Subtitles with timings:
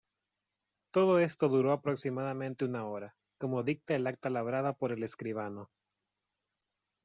[0.91, 5.69] Todo esto duró aproximadamente una hora, como dicta el acta labrada por el escribano.